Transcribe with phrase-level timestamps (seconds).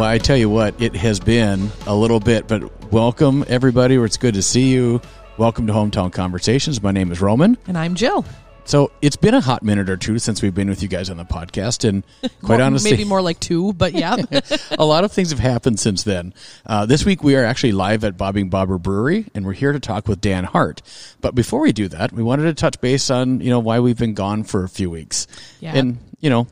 [0.00, 3.96] Well, I tell you what, it has been a little bit, but welcome everybody.
[3.96, 5.02] It's good to see you.
[5.36, 6.82] Welcome to Hometown Conversations.
[6.82, 7.58] My name is Roman.
[7.66, 8.24] And I'm Jill.
[8.64, 11.18] So it's been a hot minute or two since we've been with you guys on
[11.18, 12.02] the podcast, and
[12.42, 14.16] quite More- honestly, maybe more like two, but yeah.
[14.78, 16.32] a lot of things have happened since then.
[16.64, 19.80] Uh, this week we are actually live at Bobbing Bobber Brewery, and we're here to
[19.80, 20.80] talk with Dan Hart.
[21.20, 23.98] But before we do that, we wanted to touch base on you know why we've
[23.98, 25.26] been gone for a few weeks,
[25.60, 25.76] Yeah.
[25.76, 26.46] and you know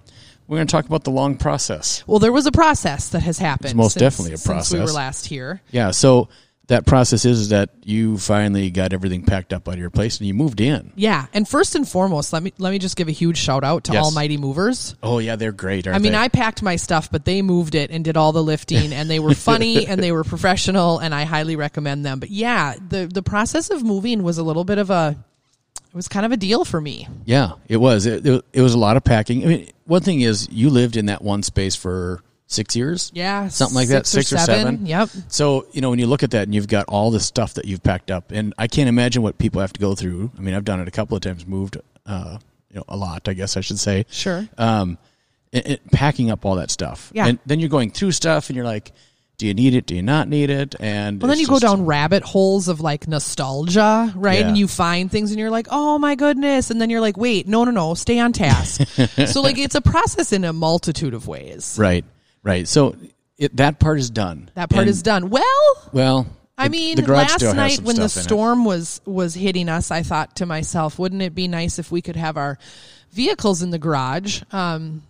[0.48, 2.02] we're going to talk about the long process.
[2.06, 3.66] well, there was a process that has happened.
[3.66, 4.68] It's most since- definitely a process.
[4.68, 5.60] Since we were last here.
[5.70, 6.28] Yeah, so
[6.68, 10.26] that process is that you finally got everything packed up out of your place and
[10.26, 10.92] you moved in.
[10.96, 13.84] Yeah, and first and foremost, let me let me just give a huge shout out
[13.84, 14.04] to Yes.
[14.04, 14.94] Almighty Movers.
[15.02, 15.86] Oh yeah, they're great.
[15.88, 16.18] I mean, they?
[16.18, 19.18] I packed my stuff, but they moved it and did all the lifting, and they
[19.18, 22.20] were funny and they were professional, and I highly recommend them.
[22.20, 25.16] But yeah, the the process of moving was a little bit of a,
[25.98, 27.08] was kind of a deal for me.
[27.24, 28.06] Yeah, it was.
[28.06, 29.42] It, it, it was a lot of packing.
[29.44, 33.10] I mean, one thing is you lived in that one space for six years.
[33.14, 34.64] Yeah, something like that, six six or or seven.
[34.76, 34.86] seven.
[34.86, 35.08] Yep.
[35.28, 37.64] So you know when you look at that and you've got all the stuff that
[37.64, 40.30] you've packed up, and I can't imagine what people have to go through.
[40.38, 41.76] I mean, I've done it a couple of times, moved,
[42.06, 42.38] uh,
[42.70, 43.28] you know, a lot.
[43.28, 44.06] I guess I should say.
[44.08, 44.48] Sure.
[44.56, 44.98] Um,
[45.52, 47.10] it, it- packing up all that stuff.
[47.14, 47.26] Yeah.
[47.26, 48.92] And then you're going through stuff, and you're like,
[49.38, 49.86] do you need it?
[49.86, 50.74] Do you not need it?
[50.80, 54.40] And Well, then you go down rabbit holes of like nostalgia, right?
[54.40, 54.48] Yeah.
[54.48, 56.70] And you find things and you're like, oh my goodness.
[56.70, 58.82] And then you're like, wait, no, no, no, stay on task.
[59.26, 61.76] so, like, it's a process in a multitude of ways.
[61.78, 62.04] Right.
[62.42, 62.66] Right.
[62.66, 62.96] So
[63.36, 64.50] it, that part is done.
[64.54, 65.30] That part And- is done.
[65.30, 65.44] Well,
[65.92, 66.26] Well,
[66.56, 70.34] I the- mean, the last night when the storm was was hitting us, I thought
[70.36, 72.58] to myself, wouldn't it be nice if we could have our
[73.12, 74.42] vehicles in the garage?
[74.50, 75.04] Um,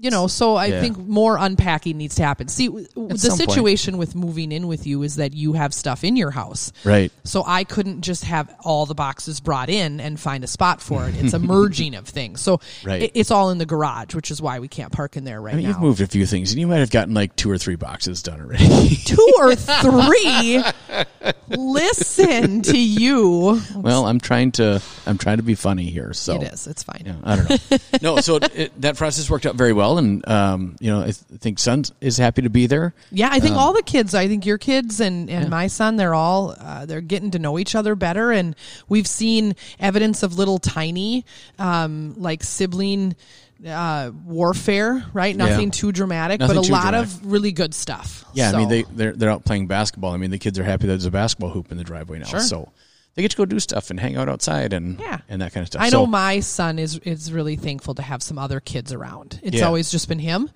[0.00, 0.80] you know, so I Yeah.
[0.80, 2.48] think more unpacking needs to happen.
[2.48, 3.50] See, w- the some point.
[3.50, 6.72] situation with moving in with you is that you have stuff in your house.
[6.84, 7.12] Right.
[7.24, 11.06] So I couldn't just have all the boxes brought in and find a spot for
[11.08, 11.14] it.
[11.22, 12.40] It's a merging of things.
[12.40, 13.02] So Right.
[13.02, 15.52] it, it's all in the garage, which is why we can't park in there right
[15.52, 15.70] I mean, now.
[15.72, 18.22] you've moved a few things, and you might have gotten like two or three boxes
[18.22, 18.96] done already.
[19.04, 20.62] Two or three.
[21.48, 23.60] Listen to you.
[23.74, 26.12] well, I'm trying to I'm trying to be funny here.
[26.12, 26.66] So It is.
[26.66, 27.02] It's fine.
[27.04, 27.78] Yeah, I don't know.
[28.14, 31.04] no, so it, it, that process worked out very well, and um, you know, I
[31.04, 32.94] th- think son is happy to be there.
[33.10, 34.14] Yeah, I Um, think all the kids.
[34.14, 35.96] I think your kids and, and my son.
[35.96, 38.54] They're all uh, they're getting to know each other better, and
[38.88, 41.24] we've seen evidence of little tiny,
[41.58, 43.16] um, like sibling
[43.66, 45.04] uh, warfare.
[45.12, 47.00] Right, nothing too dramatic, Nothing but a lot dramatic.
[47.10, 48.24] of really good stuff.
[48.32, 50.12] Yeah, I mean they they're they're out playing basketball.
[50.12, 52.26] I mean the kids are happy that there's a basketball hoop in the driveway now,
[52.26, 52.40] Sure.
[52.40, 52.72] so
[53.14, 55.18] they get to go do stuff and hang out outside and Yeah.
[55.28, 55.82] and that kind of stuff.
[55.82, 59.40] I So- know my son is is really thankful to have some other kids around.
[59.42, 59.66] It's Yeah.
[59.66, 60.48] always just been him,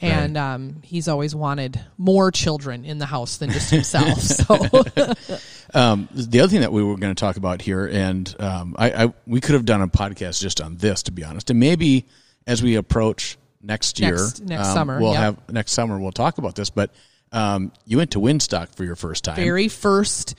[0.00, 4.20] and um, he's always wanted more children in the house than just himself.
[4.22, 4.84] so
[5.72, 9.04] Um, the other thing that we were going to talk about here, and um, I,
[9.04, 12.06] I we could have done a podcast just on this, to be honest, and maybe
[12.44, 15.20] as we approach next year, Next- next um, summer, we'll yep.
[15.20, 16.70] have next summer we'll talk about this.
[16.70, 16.90] But
[17.30, 19.36] um, you went to Winstock for your first time.
[19.36, 20.34] very first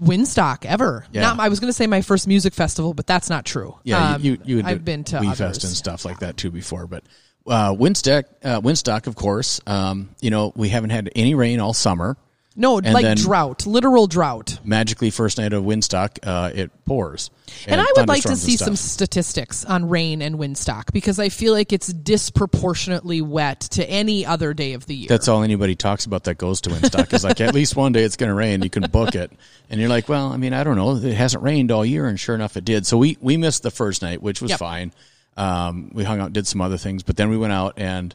[0.00, 1.04] Winstock ever.
[1.12, 1.22] Yeah.
[1.22, 3.78] Not, I was going to say my first music festival, but that's not true.
[3.84, 5.38] yeah, Um, you you had I've been to others.
[5.38, 7.04] Fest and stuff like that too before, but.
[7.44, 9.60] Uh, Winstock, uh, Winstock, of course.
[9.66, 12.16] Um, you know, we haven't had any rain all summer.
[12.54, 14.58] No, And like drought, literal drought.
[14.64, 17.30] Magically, first night of Winstock, uh, it pours.
[17.66, 21.52] And, I would like to see some statistics on rain and Winstock because I feel
[21.52, 25.08] like it's disproportionately wet to any other day of the year.
[25.08, 28.02] That's all anybody talks about that goes to Winstock is like at least one day
[28.02, 28.62] it's going to rain.
[28.62, 29.30] You can book it,
[29.70, 30.96] and you're like, well, I mean, I don't know.
[30.96, 32.86] It hasn't rained all year, and sure enough, it did.
[32.86, 34.58] So we we missed the first night, which was Yep.
[34.58, 34.92] fine.
[35.36, 38.14] Um, we hung out, did some other things, but then we went out and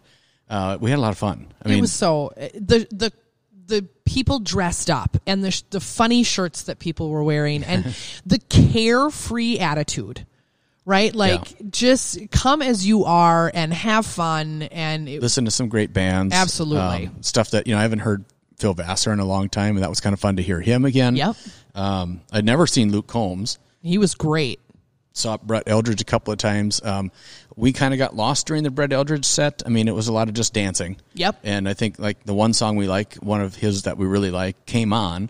[0.49, 1.47] uh, we had a lot of fun.
[1.63, 3.11] I it mean, was so the the
[3.67, 7.95] the people dressed up and the sh- the funny shirts that people were wearing and
[8.25, 10.25] the carefree attitude.
[10.85, 11.13] Right?
[11.13, 15.91] Like just come as you are and have fun and it, listen to some great
[15.91, 17.07] bands, Absolutely.
[17.07, 18.23] um, stuff that you know I haven't heard
[18.57, 20.85] Phil Vassar in a long time, and that was kind of fun to hear him
[20.85, 21.17] again.
[21.17, 21.35] Yep.
[21.75, 23.59] Um, I'd never seen Luke Combs.
[23.83, 24.61] he was great.
[25.17, 26.81] Saw Brett Eldredge a couple of times.
[26.83, 27.11] Um,
[27.55, 29.63] we kind of got lost during the Brett Eldredge set.
[29.65, 30.97] I mean, it was a lot of just dancing.
[31.15, 31.39] Yep.
[31.43, 34.31] And I think like the one song we like, one of his that we really
[34.31, 35.29] like, came on,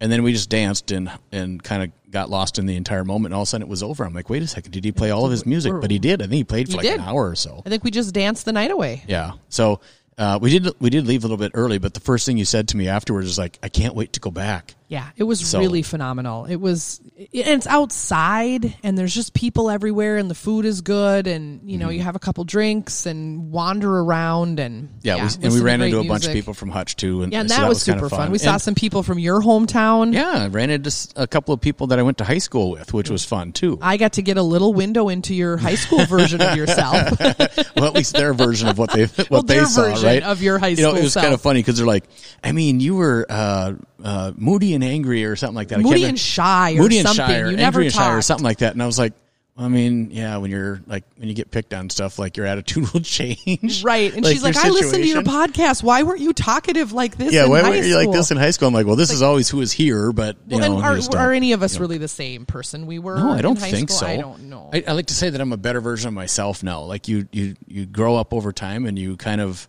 [0.00, 3.26] and then we just danced and and kind of got lost in the entire moment.
[3.26, 4.04] And all of a sudden, it was over.
[4.04, 5.72] I'm like, wait a second, did he play all of his music?
[5.80, 6.20] But he did.
[6.22, 7.00] I think he played for He like did.
[7.00, 7.62] an hour or so.
[7.64, 9.02] I think we just danced the night away.
[9.06, 9.32] Yeah.
[9.50, 9.80] So
[10.16, 12.44] uh, we did we did leave a little bit early, but the first thing you
[12.44, 14.74] said to me afterwards is like, I can't wait to go back.
[14.88, 16.46] Yeah, it was So- really phenomenal.
[16.46, 21.26] It was, and it's outside, and there's just people everywhere, and the food is good,
[21.26, 24.98] and you know you have a couple drinks and wander around, and Mm-hmm.
[25.02, 27.40] Yeah, we, and we ran into a bunch of people from Hutch too, and Yeah,
[27.40, 28.30] and so that, was, kinda super fun.
[28.30, 30.12] We saw some people from your hometown.
[30.14, 32.94] Yeah, I ran into a couple of people that I went to high school with,
[32.94, 33.78] which was fun too.
[33.82, 37.18] I got to get a little window into your high school version of yourself.
[37.76, 40.22] well, at least their version of what they what Well, they saw, version right?
[40.22, 42.04] of your high school, You know, it was kind of funny because they're like,
[42.42, 45.78] I mean, you were uh, uh, moody and angry or something like that.
[45.80, 47.26] I Moody and shy or moody and something.
[47.26, 48.72] shy or You never angry and shy or something like that.
[48.72, 49.12] And I was like,
[49.60, 52.88] I mean, yeah, when you're like when you get picked on stuff, like your attitude
[52.92, 54.14] will change, Right.
[54.14, 55.82] And Like, she's like, I listened to your podcast.
[55.82, 57.32] Why weren't you talkative like this?
[57.32, 58.68] Yeah, why high were you like this in high school?
[58.68, 61.32] I'm like, well, this is always who is here, but you Well, know, are, are
[61.32, 63.16] any of us really the same person we were?
[63.16, 63.98] No, I don't high think school?
[63.98, 64.06] so.
[64.06, 64.70] I don't know.
[64.72, 66.82] I, I like to say that I'm a better version of myself now.
[66.82, 69.66] Like you, you, you grow up over time, and you kind of,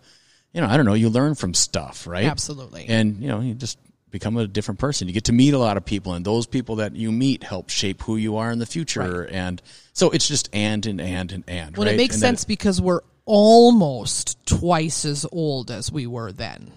[0.53, 2.25] you know, I don't know, you learn from stuff, right?
[2.25, 2.85] Absolutely.
[2.89, 3.79] And you know, you just
[4.11, 5.07] become a different person.
[5.07, 7.69] You get to meet a lot of people, and those people that you meet help
[7.69, 9.25] shape who you are in the future.
[9.25, 9.61] And
[9.93, 11.77] so it's just and and and and and.
[11.77, 11.93] well, right?
[11.93, 16.71] it makes And sense because we're almost twice as old as we were then.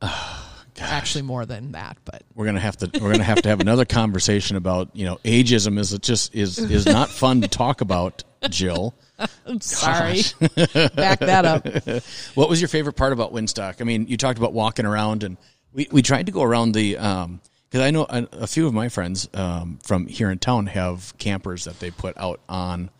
[0.78, 3.84] Actually, more than that, but we're gonna have to we're gonna have to have another
[3.86, 8.24] conversation about you know ageism is it just is is not fun to talk about,
[8.50, 8.94] Jill.
[9.46, 10.20] I'm sorry.
[10.94, 11.66] Back that up.
[12.34, 13.80] What was your favorite part about Winstock?
[13.80, 15.38] I mean, you talked about walking around, and
[15.72, 18.88] we, we tried to go around the because I know a, a few of my
[18.88, 22.90] friends um, from here in town have campers that they put out on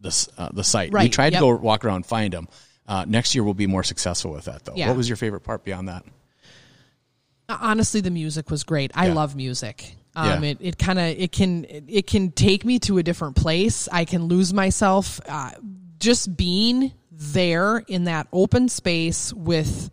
[0.00, 0.92] the uh, the site.
[0.92, 1.40] We tried yep.
[1.40, 2.48] to go walk around and find them.
[2.86, 4.74] Uh, next year we'll be more successful with that, though.
[4.74, 4.88] Yeah.
[4.88, 6.04] What was your favorite part beyond that?
[7.58, 9.14] honestly the music was great i Yeah.
[9.14, 10.50] love music um, Yeah.
[10.50, 14.04] it, it kind of it can it can take me to a different place i
[14.04, 15.50] can lose myself uh,
[15.98, 19.90] just being there in that open space with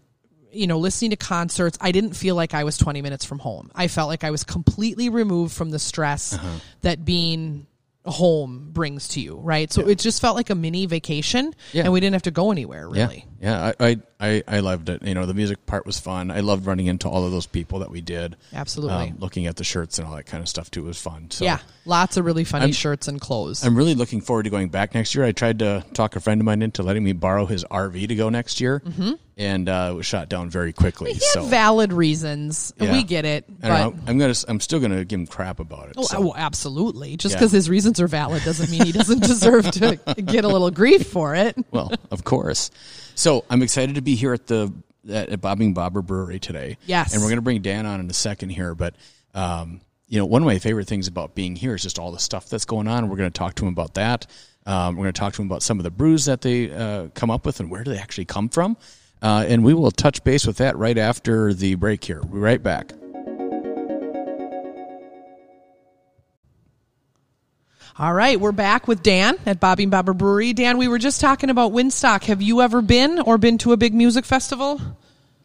[0.51, 3.69] you know listening to concerts i didn't feel like i was 20 minutes from home
[3.75, 6.47] i felt like i was completely removed from the stress Uh-huh.
[6.81, 7.67] that being
[8.05, 11.83] home brings to you right so it just felt like a mini vacation Yeah.
[11.83, 14.87] and we didn't have to go anywhere really Yeah, yeah, I, I, I, I loved
[14.89, 15.03] it.
[15.03, 16.31] You know, the music part was fun.
[16.31, 18.35] I loved running into all of those people that we did.
[18.51, 19.09] Absolutely.
[19.11, 21.29] Um, looking at the shirts and all that kind of stuff too was fun.
[21.31, 24.49] So yeah lots of really funny I'm- shirts and clothes I'm really looking forward to
[24.49, 25.25] going back next year.
[25.25, 28.15] I tried to talk a friend of mine into letting me borrow his RV to
[28.15, 29.11] go next year, Mm-hmm.
[29.37, 31.13] And uh, it was shot down very quickly.
[31.13, 32.73] He so had valid reasons.
[32.77, 32.91] Yeah.
[32.91, 33.45] We get it.
[33.61, 34.33] I but know, I'm gonna.
[34.47, 35.93] I'm still gonna give him crap about it.
[35.97, 36.21] Oh, so.
[36.21, 37.17] well, absolutely.
[37.17, 37.39] Just Yeah.
[37.39, 41.07] because his reasons are valid doesn't mean he doesn't deserve to get a little grief
[41.07, 41.55] for it.
[41.71, 42.71] well, of course.
[43.15, 44.73] So I'm excited to be here at the
[45.07, 46.77] at, at Bobbing Bobber Brewery today.
[46.85, 47.13] Yes.
[47.13, 48.95] and we're gonna bring Dan on in a second here, but.
[49.35, 52.17] Um, you know, one of my favorite things about being here is just all the
[52.17, 53.09] stuff that's going on.
[53.09, 54.25] We're going to talk to him about that.
[54.65, 57.09] Um, we're going to talk to him about some of the brews that they uh,
[57.13, 58.77] come up with and where do they actually come from.
[59.21, 62.21] Uh, and we will touch base with that right after the break here.
[62.21, 62.93] We'll be right back.
[67.99, 70.53] All right, we're back with Dan at Bobbing Bobber Brewery.
[70.53, 72.25] Dan, we were just talking about Winstock.
[72.25, 74.79] Have you ever been or been to a big music festival?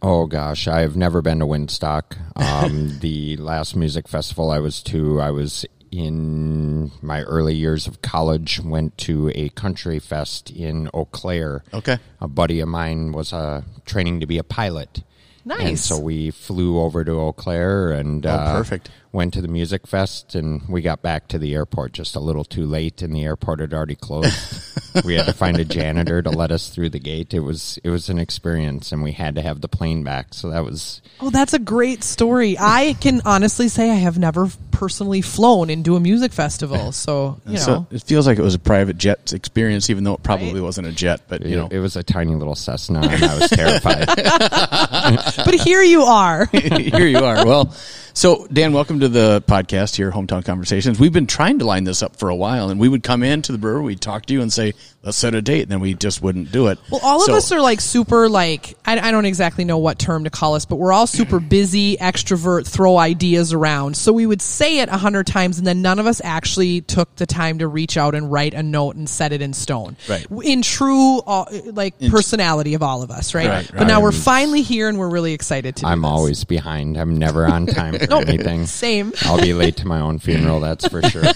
[0.03, 2.19] Oh gosh, I've never been to Winstock.
[2.37, 8.03] Um, the last music festival I was to, I was in my early years of
[8.03, 8.59] college.
[8.61, 11.63] Went to a country fest in Eau Claire.
[11.73, 11.99] Okay.
[12.21, 15.03] a buddy of mine was uh, training to be a pilot.
[15.45, 15.85] And Nice.
[15.85, 18.91] so we flew over to Eau Claire and uh, perfect.
[19.13, 22.45] Went to the music fest, and we got back to the airport just a little
[22.45, 25.05] too late, and the airport had already closed.
[25.05, 27.35] we had to find a janitor to let us through the gate.
[27.35, 30.33] It was it was an experience, and we had to have the plane back.
[30.35, 32.57] So that was Oh, that's a great story.
[32.59, 36.91] I can honestly say I have never personally flown into a music festival.
[36.93, 37.59] So, you know.
[37.59, 40.63] So it feels like it was a private jet experience, even though it probably Right.
[40.63, 41.21] wasn't a jet.
[41.29, 44.07] But you know, it was a tiny little Cessna, and I was terrified.
[45.45, 46.47] but here you are.
[46.53, 47.47] here you are.
[47.47, 47.75] Well,
[48.15, 50.99] so Dan, welcome to the podcast here, Hometown Conversations.
[50.99, 53.53] We've been trying to line this up for a while, and we would come into
[53.53, 55.95] the brewery, we'd talk to you, and say, "Let's set a date," and then we
[55.95, 56.79] just wouldn't do it.
[56.91, 60.25] Well, all of us are like super like I, I don't exactly know what term
[60.25, 63.97] to call us, but we're all super busy, extrovert, throw ideas around.
[63.97, 67.15] So we would say it a hundred times, and then none of us actually took
[67.17, 69.97] the time to reach out and write a note and set it in stone.
[70.09, 70.27] Right.
[70.45, 73.49] In true uh, like personality of all of us, right?
[73.49, 73.87] Right, But right.
[73.89, 75.81] now we're finally here, and we're really excited to.
[75.83, 76.09] do I'm this.
[76.09, 76.97] always behind.
[76.97, 78.67] I'm never on time for anything.
[78.67, 78.92] same.
[79.23, 80.61] I'll be late to my own funeral.
[80.61, 81.23] That's for sure.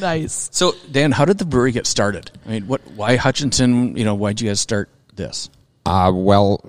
[0.00, 0.48] Nice.
[0.52, 2.30] So, Dan, how did the brewery get started?
[2.46, 2.80] I mean, what?
[2.92, 3.96] Why Hutchinson?
[3.96, 5.50] You know, why'd you guys start this?
[5.84, 6.60] Uh, well,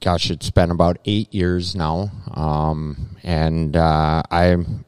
[0.00, 4.84] gosh, it's been about eight years now, um, and uh, I'm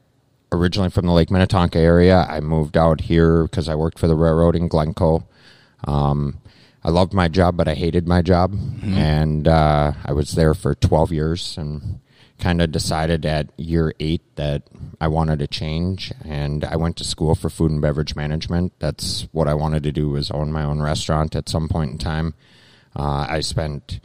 [0.53, 2.27] originally from the Lake Minnetonka area.
[2.29, 5.27] I moved out here because I worked for the railroad in Glencoe.
[5.85, 6.39] Um,
[6.85, 10.75] I loved my job, but I hated my job, and uh, I was there for
[10.75, 12.01] 12 years and
[12.45, 14.65] kind of decided at year eight that
[15.01, 18.75] I wanted to change, and I went to school for food and beverage management.
[18.81, 21.99] That's what I wanted to do was own my own restaurant at some point in
[21.99, 22.35] time.
[22.95, 23.99] Uh, I spent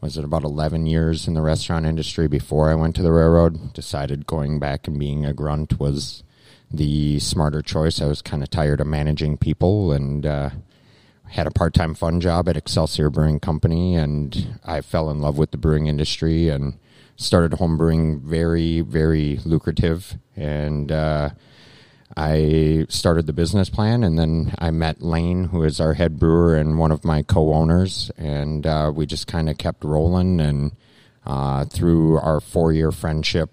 [0.00, 3.74] was it about 11 years in the restaurant industry before I went to the railroad.
[3.74, 6.22] Decided going back and being a grunt was
[6.70, 8.00] the smarter choice.
[8.00, 10.50] I was kind of tired of managing people and uh,
[11.26, 15.36] had a part time fun job at Excelsior Brewing Company, and I fell in love
[15.36, 16.78] with the brewing industry and
[17.16, 20.16] started homebrewing very, very lucrative.
[20.36, 21.30] And uh,
[22.16, 26.56] I started the business plan, and then I met Lane, who is our head brewer
[26.56, 30.40] and one of my co-owners, and uh, we just kind of kept rolling.
[30.40, 30.72] And
[31.26, 33.50] uh, through our four-year friendship,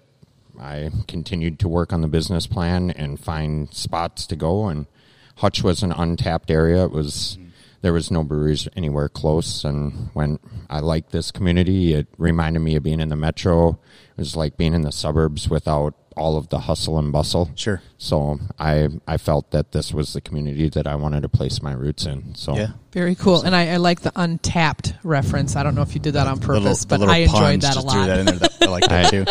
[0.60, 4.68] I continued to work on the business plan and find spots to go.
[4.68, 4.86] And
[5.36, 7.38] Hutch was an untapped area; it was
[7.82, 9.64] there was no breweries anywhere close.
[9.64, 10.38] And when
[10.70, 13.78] I liked this community, it reminded me of being in the metro.
[14.22, 17.50] It was like being in the suburbs without all of the hustle and bustle.
[17.56, 17.82] Sure.
[17.98, 21.72] So I I felt that this was the community that I wanted to place my
[21.72, 22.36] roots in.
[22.36, 22.68] So Yeah.
[22.92, 23.40] Very cool.
[23.42, 25.56] And I, I like the untapped reference.
[25.56, 27.72] I don't know if you did that on The little- purpose, but I enjoyed that
[27.72, 28.06] a just threw lot.
[28.06, 28.36] that in there.
[28.36, 29.24] That- I like that too.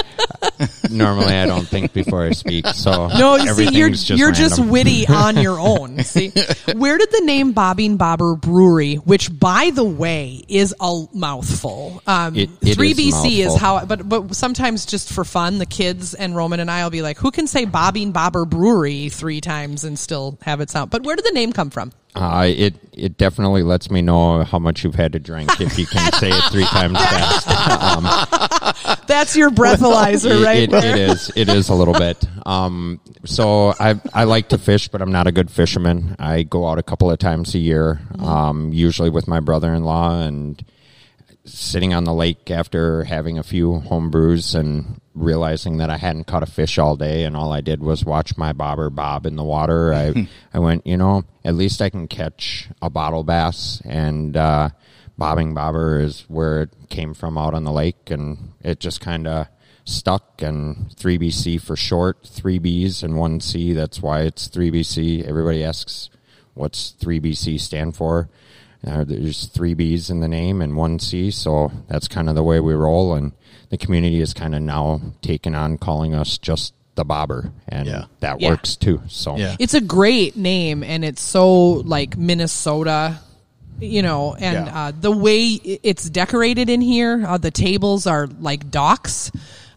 [0.96, 2.66] normally I don't think before I speak.
[2.68, 6.00] So No, you see, you're just you're just witty on your own.
[6.04, 6.30] See,
[6.76, 12.36] where did the name Bobbing Bobber Brewery, which by the way is a mouthful, um,
[12.36, 13.86] It- it three is a BC is how.
[13.86, 17.18] But but sometimes just for fun, the kids and Roman and I will be like,
[17.18, 20.92] who can say Bobbing Bobber Brewery three times and still have it sound?
[20.92, 21.92] But where did the name come from?
[22.14, 25.86] Uh, it it definitely lets me know how much you've had to drink if you
[25.88, 29.08] can say it three times fast.
[29.08, 30.64] That's your breathalyzer, It- right?
[30.64, 31.32] It, it is.
[31.38, 32.22] It is a little bit.
[32.46, 36.18] Um, so I I like to fish, but I'm not a good fisherman.
[36.20, 40.62] I go out a couple of times a year, um, usually with my brother-in-law, and
[41.44, 46.28] sitting on the lake after having a few home brews and realizing that I hadn't
[46.28, 49.36] caught a fish all day, and all I did was watch my bobber bob in
[49.36, 49.94] the water.
[49.94, 54.36] I I went, you know, at least I can catch a bottle bass and.
[54.36, 54.70] Uh,
[55.22, 59.28] bobbing bobber is where it came from out on the lake and it just kind
[59.28, 59.46] of
[59.86, 66.10] stuck and 3bc for short 3bs and 1c that's why it's 3bc everybody asks
[66.56, 68.30] what's 3bc stand for
[68.86, 72.74] uh, there's 3bs in the name and 1c so that's kind of the way we
[72.74, 73.32] roll and
[73.70, 78.06] the community is kind of now taken on calling us just the bobber and Yeah.
[78.20, 78.50] that Yeah.
[78.50, 79.56] works too so Yeah.
[79.60, 83.20] It's a great name, and it's so like Minnesota,
[83.80, 84.78] you know, and Yeah.
[84.88, 85.52] uh, the way
[85.84, 89.32] it's decorated in here, uh, the tables are like docks.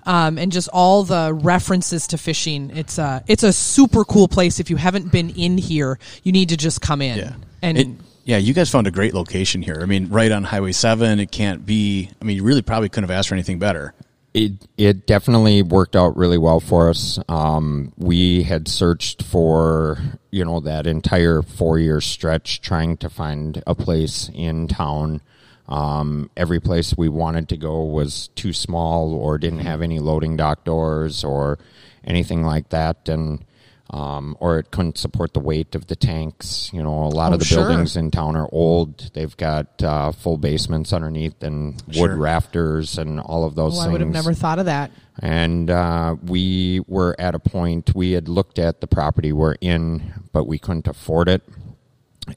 [0.07, 2.71] Um, and just all the references to fishing.
[2.75, 4.61] It's a it's a super cool place.
[4.61, 7.17] If you haven't been in here, you need to just come in.
[7.17, 7.33] Yeah.
[7.63, 7.89] And It-
[8.25, 9.79] yeah, you guys found a great location here.
[9.81, 11.21] I mean, right on Highway 7.
[11.21, 13.95] It can't be, I mean, you really probably couldn't have asked for anything better.
[14.33, 17.21] It it definitely worked out really well for us.
[17.29, 19.97] Um, we had searched for
[20.33, 25.21] you know that entire four year stretch trying to find a place in town.
[25.69, 30.37] Um, every place we wanted to go was too small or didn't have any loading
[30.37, 31.61] dock doors or
[32.03, 33.45] anything like that, and
[33.91, 36.71] um, or it couldn't support the weight of the tanks.
[36.73, 37.67] You know, a lot Oh, of the sure.
[37.69, 39.11] buildings in town are old.
[39.15, 42.17] They've got uh, full basements underneath and wood Sure.
[42.17, 44.91] rafters and all of those oh, I would have never thought of that.
[45.21, 50.25] And uh, we were at a point, we had looked at the property we're in,
[50.33, 51.43] but we couldn't afford it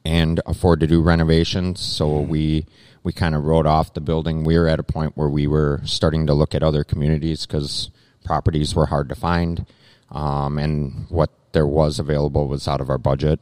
[0.05, 1.79] and afford to do renovations.
[1.79, 2.65] So we
[3.03, 4.43] we kind of wrote off the building.
[4.43, 7.89] We were at a point where we were starting to look at other communities because
[8.25, 9.65] properties were hard to find,
[10.11, 13.41] um, and what there was available was out of our budget.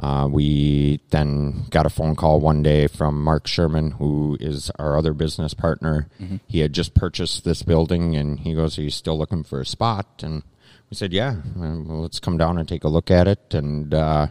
[0.00, 4.96] Uh, we then got a phone call one day from Mark Sherman, who is our
[4.96, 6.08] other business partner.
[6.46, 9.66] He had just purchased this building, and he goes, "Are you still looking for a
[9.66, 10.42] spot?" And
[10.88, 14.28] we said, "Yeah, well, let's come down and take a look at it." And uh,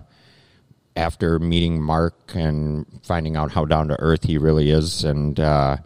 [0.96, 5.78] after meeting Mark and finding out how down to earth he really is, and uh,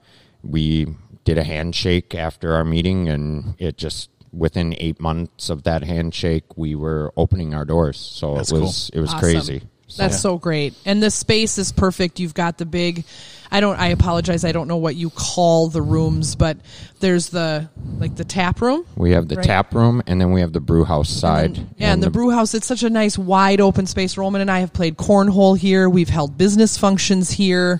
[0.41, 0.87] we
[1.25, 6.57] did a handshake after our meeting, and it just within eight months of that handshake,
[6.57, 7.97] we were opening our doors.
[7.97, 9.19] So That's it was it was Awesome.
[9.19, 9.61] crazy.
[9.97, 10.73] That's so great.
[10.85, 12.19] And the space is perfect.
[12.19, 13.05] You've got the big
[13.51, 16.57] I don't I apologize, I don't know what you call the rooms, but
[16.99, 18.85] there's the like the tap room.
[18.97, 19.45] We have the Right.
[19.45, 21.55] tap room, and then we have the brew house side.
[21.77, 24.17] Yeah, and the, brew house, it's such a nice wide open space.
[24.17, 25.87] Roman and I have played cornhole here.
[25.87, 27.79] We've held business functions here.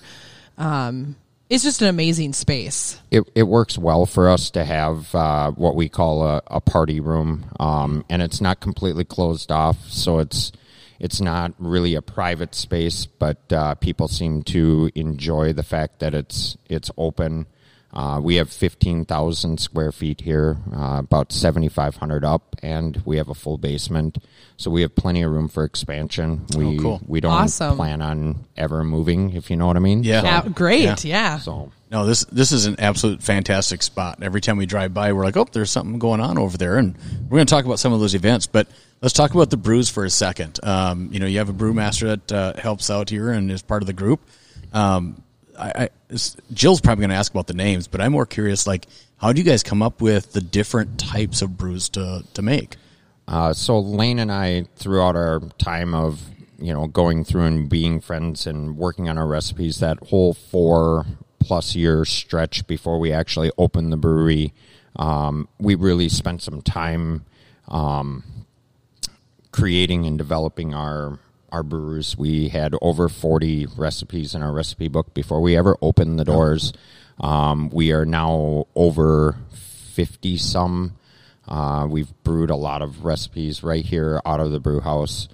[0.57, 1.15] Um,
[1.49, 2.99] it's just an amazing space.
[3.11, 6.99] it, it works well for us to have uh, what we call a, a party
[6.99, 10.51] room, um, and it's not completely closed off, so it's
[10.99, 16.13] it's not really a private space, but uh, people seem to enjoy the fact that
[16.13, 17.47] it's it's open.
[17.95, 23.33] Uh, we have 15,000 square feet here, uh, about 7,500 up, and we have a
[23.33, 24.17] full basement.
[24.57, 26.45] So we have plenty of room for expansion.
[26.57, 27.01] We, cool.
[27.07, 27.75] we don't Awesome.
[27.77, 30.03] plan on ever moving, if you know what I mean.
[30.03, 30.21] Yeah.
[30.21, 30.83] So- Yeah, great.
[30.83, 30.95] Yeah.
[31.03, 31.37] Yeah.
[31.39, 34.17] so No, this this is an absolute fantastic spot.
[34.21, 36.97] Every time we drive by, we're like, "Oh, there's something going on over there," and
[37.29, 38.47] we're going to talk about some of those events.
[38.47, 38.67] But
[39.01, 40.59] let's talk about the brews for a second.
[40.63, 43.83] Um, you know, you have a brewmaster that uh, helps out here and is part
[43.83, 44.19] of the group.
[44.73, 45.21] Um,
[45.57, 46.17] I, I
[46.53, 48.67] Jill's probably going to ask about the names, but I'm more curious.
[48.67, 52.41] Like, how do you guys come up with the different types of brews to to
[52.41, 52.77] make?
[53.27, 56.21] Uh, so Lane and I, throughout our time of
[56.59, 61.05] you know going through and being friends and working on our recipes, that whole four
[61.39, 64.53] plus year stretch before we actually opened the brewery,
[64.95, 67.25] um, we really spent some time
[67.67, 68.24] um,
[69.51, 71.19] creating and developing our
[71.51, 72.17] our brewers.
[72.17, 76.73] We had over forty recipes in our recipe book before we ever opened the doors.
[77.19, 80.97] Um, we are now over fifty some.
[81.47, 85.27] Uh, we've brewed a lot of recipes right here out of the brew house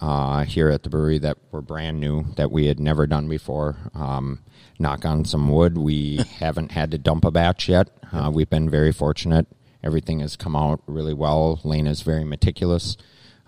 [0.00, 3.76] uh, here at the brewery that were brand new that we had never done before.
[3.94, 4.40] Um,
[4.78, 7.88] knock on some wood, we haven't had to dump a batch yet.
[8.12, 9.46] Uh, we've been very fortunate.
[9.82, 11.60] Everything has come out really well.
[11.64, 12.96] Lane is very meticulous.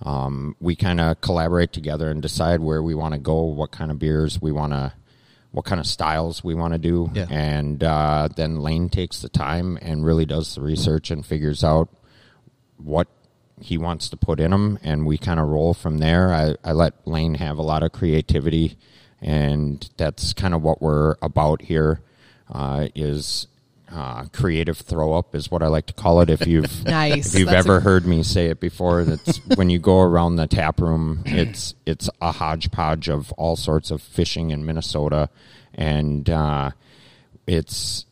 [0.03, 3.91] Um, we kind of collaborate together and decide where we want to go, what kind
[3.91, 4.93] of beers we want to,
[5.53, 7.27] what kind of styles we want to do, Yeah.
[7.31, 11.89] and uh, then Lane takes the time and really does the research and figures out
[12.79, 13.07] what
[13.61, 16.33] he wants to put in them, and we kind of roll from there.
[16.35, 18.77] I, I let Lane have a lot of creativity,
[19.21, 22.01] and that's kind of what we're about here.
[22.51, 23.47] Uh, is
[23.93, 26.31] uh, creative throw up is what I like to call it.
[26.31, 27.35] If you've Nice.
[27.35, 30.37] if you've That's ever a- heard me say it before, that's when you go around
[30.37, 31.23] the tap room.
[31.27, 35.29] It's it's a hodgepodge of all sorts of fishing in Minnesota,
[35.75, 36.71] and uh,
[37.47, 38.07] it's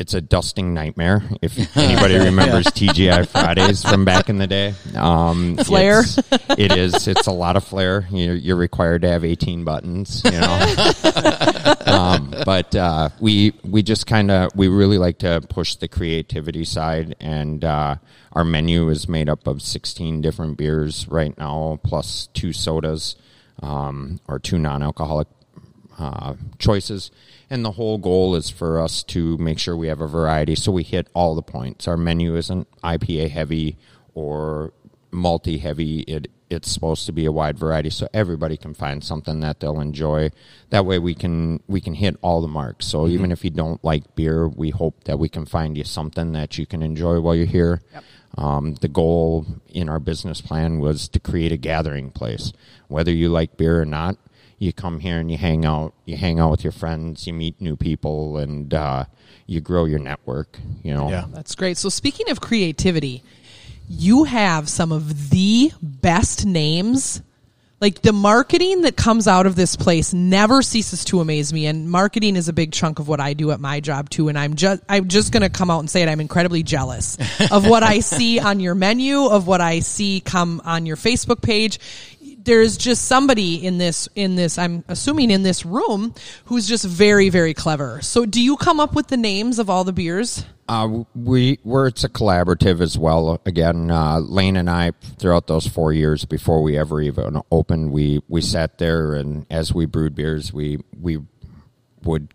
[0.00, 1.22] it's a dusting nightmare.
[1.42, 6.00] If anybody remembers TGI Fridays from back in the day, um, Flair.
[6.00, 6.18] it's-
[6.58, 7.06] it is.
[7.06, 8.06] It's a lot of flair.
[8.10, 10.22] You're, you're required to have 18 buttons.
[10.24, 15.76] You know, um, but uh, we we just kind of we really like to push
[15.76, 17.96] the creativity side, and uh,
[18.32, 23.16] our menu is made up of 16 different beers right now, plus two sodas
[23.62, 25.28] um, or two non-alcoholic
[26.00, 27.10] uh, choices.
[27.50, 30.72] And the whole goal is for us to make sure we have a variety so
[30.72, 31.86] we hit all the points.
[31.86, 33.76] Our menu isn't IPA heavy
[34.14, 34.72] or
[35.12, 36.00] malty heavy.
[36.00, 39.80] It it's supposed to be a wide variety so everybody can find something that they'll
[39.80, 40.30] enjoy.
[40.70, 42.86] That way we can we can hit all the marks.
[42.86, 46.32] So even if you don't like beer, we hope that we can find you something
[46.32, 47.82] that you can enjoy while you're here.
[48.38, 52.52] Um, the goal in our business plan was to create a gathering place.
[52.88, 54.16] Whether you like beer or not,
[54.60, 55.94] you come here and you hang out.
[56.04, 57.26] You hang out with your friends.
[57.26, 59.06] You meet new people, and uh,
[59.46, 60.58] you grow your network.
[60.84, 61.08] You know.
[61.08, 61.24] Yeah.
[61.32, 61.78] That's great.
[61.78, 63.24] So speaking of creativity,
[63.88, 67.22] you have some of the best names.
[67.80, 71.90] Like the marketing that comes out of this place never ceases to amaze me and
[71.90, 74.56] marketing is a big chunk of what I do at my job too and I'm
[74.56, 77.16] just I'm just going to come out and say it I'm incredibly jealous
[77.50, 81.40] of what I see on your menu of what I see come on your Facebook
[81.40, 81.80] page
[82.44, 86.14] there's just somebody in this in this I'm assuming in this room
[86.46, 88.00] who's just very very clever.
[88.02, 90.44] So do you come up with the names of all the beers?
[90.68, 93.40] Uh, we we're it's a collaborative as well.
[93.44, 98.22] Again, uh, Lane and I throughout those four years before we ever even opened, we
[98.28, 101.18] we sat there and as we brewed beers, we we
[102.04, 102.32] would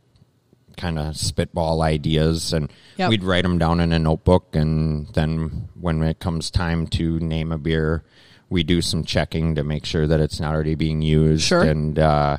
[0.78, 3.10] kind of spitball ideas and Yep.
[3.10, 7.54] we'd write them down in a notebook and then when it comes time to name
[7.54, 8.04] a beer
[8.50, 11.64] we do some checking to make sure that it's not already being used Sure.
[11.64, 12.38] and uh,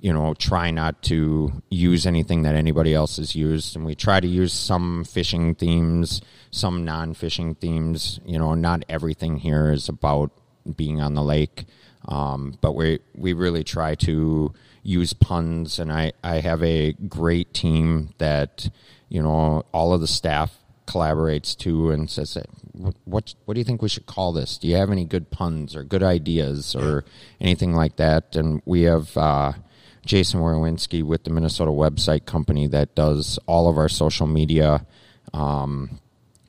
[0.00, 3.76] you know try not to use anything that anybody else has used.
[3.76, 8.18] And we try to use some fishing themes some non-fishing themes.
[8.26, 10.32] You know not everything here is about
[10.76, 11.64] being on the lake.
[12.08, 15.78] Um, but we we really try to use puns.
[15.78, 18.68] And I, I have a great team that
[19.08, 22.36] you know all of the staff collaborates too and says
[23.04, 25.74] what what do you think we should call this do you have any good puns
[25.74, 27.04] or good ideas or
[27.40, 29.52] anything like that and we have uh,
[30.04, 34.86] Jason Warowinski with the Minnesota website company that does all of our social media
[35.32, 36.00] um,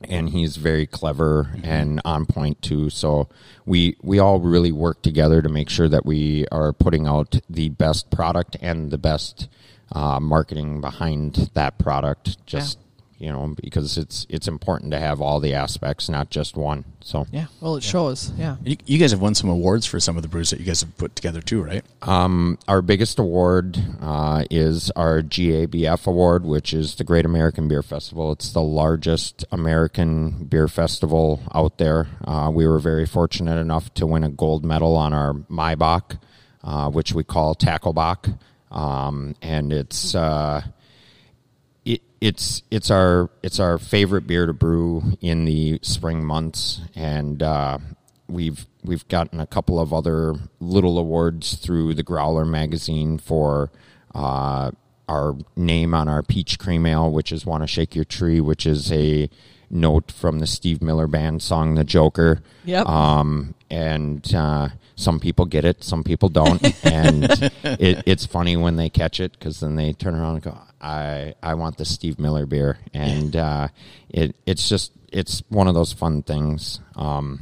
[0.08, 2.90] and he's very clever and on point too.
[2.90, 3.28] So
[3.66, 7.68] we we all really work together to make sure that we are putting out the
[7.68, 9.48] best product and the best
[9.92, 12.44] uh, marketing behind that product.
[12.46, 12.78] Just
[13.22, 16.84] you know, because it's it's important to have all the aspects, not just one.
[17.00, 17.46] So Yeah.
[17.60, 18.32] Well, it shows.
[18.36, 18.56] Yeah.
[18.64, 20.80] You, you guys have won some awards for some of the brews that you guys
[20.80, 21.84] have put together too, right?
[22.02, 27.84] Um, our biggest award uh, is our GABF award, which is the Great American Beer
[27.84, 28.32] Festival.
[28.32, 32.08] It's the largest American beer festival out there.
[32.24, 36.18] Uh, we were very fortunate enough to win a gold medal on our Maibock,
[36.64, 38.36] uh, which we call Tackleback,
[38.72, 40.12] um, and it's.
[40.16, 40.81] Uh, it,
[42.22, 47.78] it's it's our it's our favorite beer to brew in the spring months, and uh,
[48.28, 53.72] we've we've gotten a couple of other little awards through the Growler magazine for
[54.14, 54.70] uh,
[55.08, 58.66] our name on our peach cream ale, which is "Want to Shake Your Tree," which
[58.66, 59.28] is a
[59.68, 62.86] note from the Steve Miller Band song "The Joker." Yep.
[62.86, 67.24] Um, and uh, some people get it, some people don't, and
[67.64, 71.34] it, it's funny when they catch it because then they turn around and go, "I
[71.42, 73.68] I want the Steve Miller beer," and uh,
[74.10, 76.80] it it's just it's one of those fun things.
[76.96, 77.40] Um,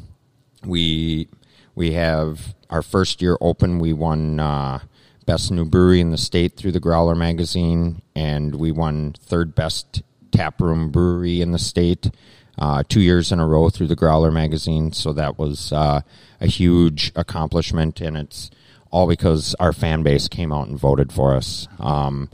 [0.64, 1.28] we
[1.74, 3.78] we have our first year open.
[3.78, 4.80] We won uh,
[5.26, 10.02] best new brewery in the state through the Growler magazine, and we won third best
[10.32, 12.10] tap room brewery in the state
[12.58, 14.92] uh, two years in a row through the Growler magazine.
[14.92, 16.02] So that was uh,
[16.40, 18.50] a huge accomplishment, and it's
[18.90, 21.68] all because our fan base came out and voted for us.
[21.78, 22.28] Um,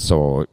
[0.00, 0.46] so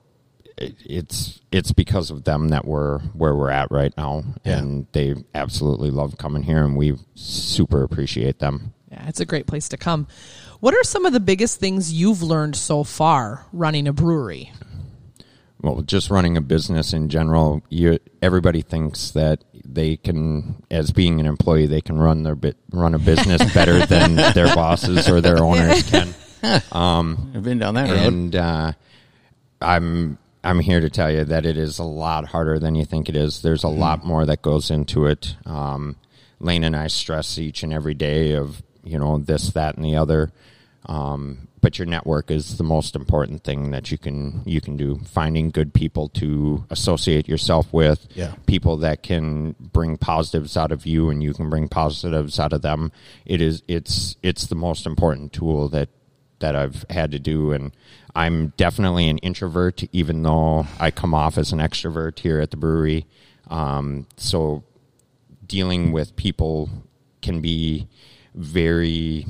[0.58, 4.58] it, it's it's because of them that we're where we're at right now, Yeah.
[4.60, 8.74] and they absolutely love coming here, and we super appreciate them.
[8.92, 9.08] Yeah.
[9.08, 10.08] It's a great place to come.
[10.60, 14.52] What are some of the biggest things you've learned so far running a brewery?
[15.62, 21.20] well, just running a business in general, you everybody thinks that they can, as being
[21.20, 25.20] an employee, they can run their bit run a business better than their bosses or
[25.22, 26.14] their owners can.
[26.72, 28.00] Um, I've been down that road.
[28.14, 28.72] And uh,
[29.62, 33.10] I'm I'm here to tell you that it is a lot harder than you think
[33.10, 33.42] it is.
[33.42, 35.36] There's a lot more that goes into it.
[35.46, 35.96] Um,
[36.40, 39.96] Lane and I stress each and every day of you know this, that, and the
[39.98, 40.32] other.
[40.86, 45.00] Um, but your network is the most important thing that you can you can do.
[45.12, 48.36] Finding good people to associate yourself with, Yeah.
[48.46, 52.62] people that can bring positives out of you, and you can bring positives out of
[52.62, 52.92] them.
[53.26, 55.90] It is it's it's the most important tool that
[56.40, 57.76] that I've had to do, and
[58.16, 62.58] I'm definitely an introvert, even though I come off as an extrovert here at the
[62.58, 63.06] brewery.
[63.50, 64.64] Um, so
[65.46, 66.70] dealing with people
[67.22, 67.88] can be
[68.36, 69.26] very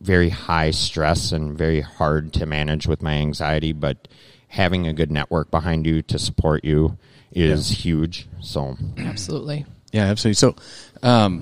[0.00, 4.06] very high stress and very hard to manage with my anxiety but
[4.48, 6.98] having a good network behind you to support you
[7.32, 9.64] is huge so Absolutely.
[9.92, 10.34] Yeah, absolutely.
[10.34, 10.56] So,
[11.02, 11.40] um,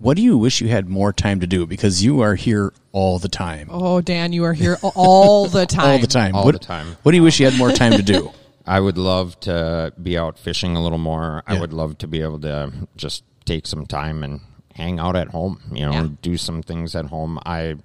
[0.00, 1.66] what do you wish you had more time to do?
[1.66, 3.68] Because you are here all the time.
[3.70, 5.86] Oh, Dan, you are here all the time.
[5.86, 6.34] all the time.
[6.34, 6.96] All what, the time.
[7.02, 8.30] What do you wish you had more time to do?
[8.66, 11.42] I would love to be out fishing a little more.
[11.46, 14.40] I would love to be able to just take some time and
[14.74, 15.60] hang out at home.
[15.72, 16.08] You know, Yeah.
[16.20, 17.38] do some things at home.
[17.46, 17.76] I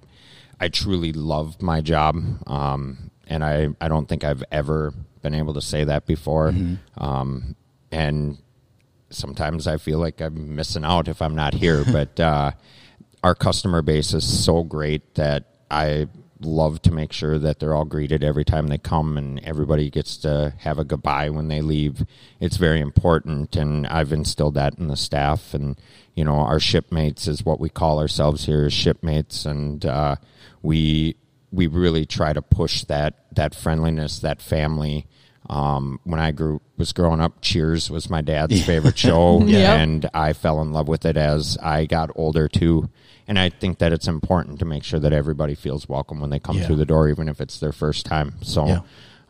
[0.60, 5.54] I truly love my job, um, and I I don't think I've ever been able
[5.54, 6.54] to say that before.
[6.98, 7.56] Um,
[7.90, 8.36] and
[9.14, 11.84] sometimes I feel like I'm missing out if I'm not here.
[11.90, 12.52] but uh,
[13.22, 16.08] our customer base is so great that I
[16.40, 20.16] love to make sure that they're all greeted every time they come and everybody gets
[20.18, 22.04] to have a goodbye when they leave.
[22.40, 25.54] It's very important, and I've instilled that in the staff.
[25.54, 25.80] And
[26.14, 30.16] you know, our shipmates is what we call ourselves here, shipmates, and uh,
[30.62, 31.16] we
[31.50, 35.06] we really try to push that that friendliness, that family.
[35.50, 39.78] Um, when I grew was growing up, Cheers was my dad's favorite show, Yep.
[39.78, 42.88] and I fell in love with it as I got older too.
[43.28, 46.38] And I think that it's important to make sure that everybody feels welcome when they
[46.38, 46.66] come Yeah.
[46.66, 48.34] through the door, even if it's their first time.
[48.42, 48.80] So, Yeah.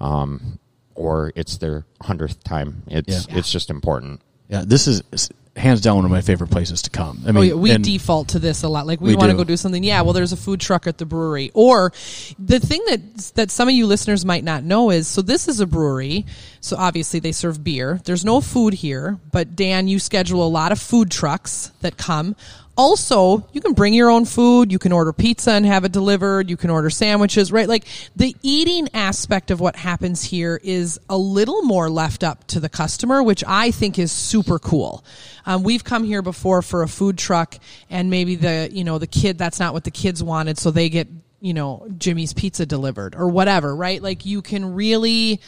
[0.00, 0.58] um,
[0.94, 2.82] or it's their hundredth time.
[2.86, 3.36] It's Yeah.
[3.38, 4.20] it's just important.
[4.48, 7.22] Yeah, this is is hands down one of my favorite places to come.
[7.24, 8.86] I mean, Oh, yeah, we default to this a lot.
[8.86, 9.84] Like we, We want to go do something.
[9.84, 11.50] Yeah, well, there's a food truck at the brewery.
[11.54, 11.92] Or
[12.38, 15.60] the thing that that some of you listeners might not know is so this is
[15.60, 16.26] a brewery.
[16.60, 18.00] So obviously they serve beer.
[18.04, 22.34] There's no food here, but Dan, you schedule a lot of food trucks that come.
[22.76, 24.72] Also, you can bring your own food.
[24.72, 26.50] You can order pizza and have it delivered.
[26.50, 27.68] You can order sandwiches, right?
[27.68, 27.84] Like
[28.16, 32.68] the eating aspect of what happens here is a little more left up to the
[32.68, 35.04] customer, which I think is super cool.
[35.46, 37.56] Um, we've come here before for a food truck
[37.90, 40.58] and maybe the, you know, the kid, that's not what the kids wanted.
[40.58, 41.06] So they get,
[41.40, 44.02] you know, Jimmy's pizza delivered or whatever, right?
[44.02, 45.40] Like you can really,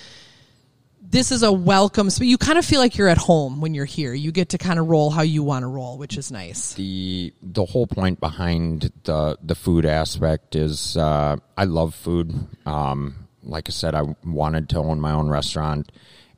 [1.10, 2.10] this is a welcome.
[2.10, 4.12] So you kind of feel like you're at home when you're here.
[4.12, 6.74] You get to kind of roll how you want to roll, which is nice.
[6.74, 12.34] the the whole point behind the the food aspect is uh, I love food.
[12.66, 15.92] Um, like I said, I wanted to own my own restaurant,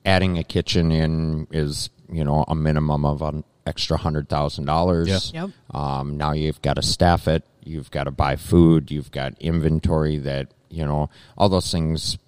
[0.05, 5.33] adding a kitchen in is you know a minimum of an extra hundred thousand dollars.
[5.33, 5.51] Yep.
[5.71, 7.45] Um, now you've got to staff it.
[7.65, 8.91] You've got to buy food.
[8.91, 12.19] You've got inventory that you know all those things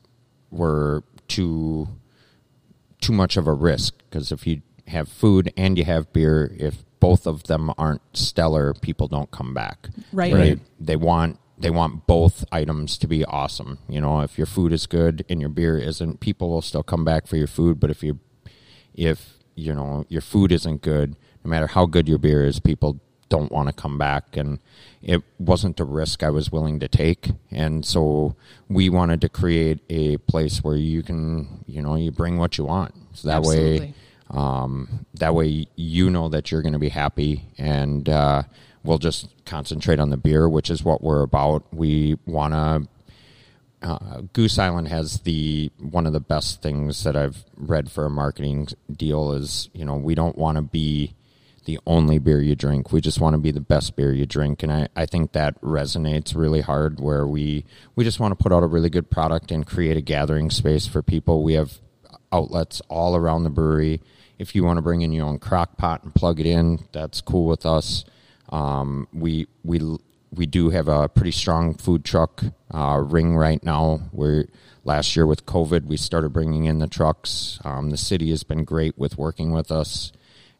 [0.50, 1.88] were too
[3.00, 6.84] too much of a risk because if you have food and you have beer, if
[7.00, 9.88] both of them aren't stellar, people don't come back.
[10.12, 10.32] Right.
[10.32, 10.60] Right.
[10.78, 13.78] They want they want both items to be awesome.
[13.88, 17.04] You know, if your food is good and your beer isn't, people will still come
[17.04, 17.78] back for your food.
[17.78, 18.18] But if you
[18.94, 23.00] if you know your food isn't good, no matter how good your beer is, people
[23.30, 24.58] don't want to come back and
[25.00, 27.30] it wasn't a risk I was willing to take.
[27.50, 28.36] And so
[28.68, 32.64] we wanted to create a place where you can you know you bring what you
[32.64, 32.94] want.
[33.14, 33.94] So that way
[34.28, 38.42] um, that way you know that you're going to be happy and uh,
[38.84, 41.64] we'll just concentrate on the beer which is what we're about.
[41.72, 42.88] We want to
[43.82, 48.10] uh, Goose Island has the one of the best things that I've read for a
[48.10, 51.14] marketing deal is you know we don't want to be
[51.64, 52.92] the only beer you drink.
[52.92, 55.60] We just want to be the best beer you drink, and I, I think that
[55.60, 57.00] resonates really hard.
[57.00, 60.00] Where we we just want to put out a really good product and create a
[60.00, 61.42] gathering space for people.
[61.42, 61.80] We have
[62.32, 64.00] outlets all around the brewery.
[64.38, 67.20] If you want to bring in your own crock pot and plug it in, that's
[67.20, 68.04] cool with us.
[68.48, 69.80] Um, we we
[70.32, 72.42] we do have a pretty strong food truck
[72.72, 73.98] uh, ring right now.
[74.12, 74.46] Where
[74.84, 77.60] last year with COVID, we started bringing in the trucks.
[77.64, 80.12] Um, the city has been great with working with us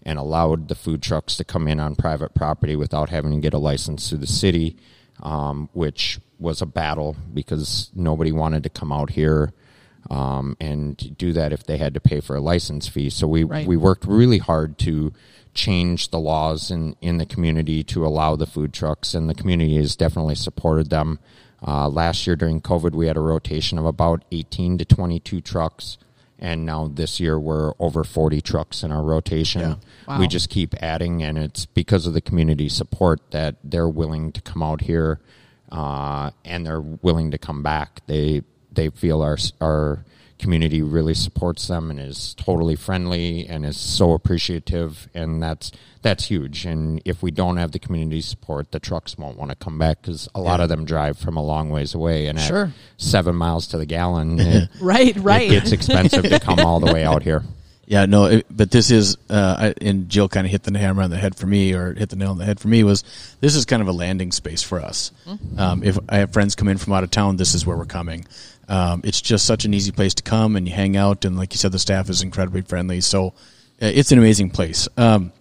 [0.05, 3.55] and allowed the food trucks to come in on private property without having to get
[3.55, 4.77] a license through the city,
[5.23, 9.53] um, which was a battle because nobody wanted to come out here
[10.09, 13.11] um, and do that if they had to pay for a license fee.
[13.11, 13.67] So we Right.
[13.67, 15.13] we worked really hard to
[15.53, 19.77] change the laws in, in the community to allow the food trucks, and the community
[19.77, 21.19] has definitely supported them.
[21.67, 25.99] Uh, last year during COVID, we had a rotation of about 18 to 22 trucks,
[26.41, 29.61] and now this year we're over 40 trucks in our rotation.
[29.61, 29.75] Yeah.
[30.09, 30.19] Wow.
[30.19, 34.41] We just keep adding, and it's because of the community support that they're willing to
[34.41, 35.21] come out here,
[35.71, 38.01] uh, and they're willing to come back.
[38.07, 40.05] They they feel our our
[40.41, 45.71] community really supports them and is totally friendly and is so appreciative, and that's
[46.03, 46.65] that's huge.
[46.65, 50.01] And if we don't have the community support, the trucks won't want to come back
[50.01, 50.65] because a lot Yeah.
[50.65, 52.65] of them drive from a long ways away, and Sure.
[52.65, 55.43] at seven miles to the gallon, it, Right, right.
[55.51, 57.45] it gets expensive to come all the way out here.
[57.87, 61.03] Yeah, no, it, but this is, uh, I, and Jill kind of hit the hammer
[61.03, 62.85] on the head for me, or hit the nail on the head for me.
[62.85, 63.03] Was
[63.41, 65.11] this is kind of a landing space for us?
[65.59, 67.87] Um, if I have friends come in from out of town, this is where we're
[67.87, 68.27] coming.
[68.71, 71.53] Um, it's just such an easy place to come, and you hang out, and like
[71.53, 73.01] you said, the staff is incredibly friendly.
[73.01, 73.35] So
[73.83, 74.89] uh, it's an amazing place.
[74.97, 75.33] Um,